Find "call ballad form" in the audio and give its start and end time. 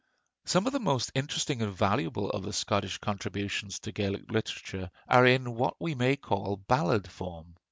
6.15-7.53